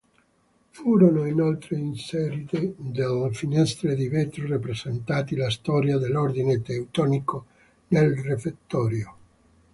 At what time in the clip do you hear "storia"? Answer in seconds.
5.51-5.99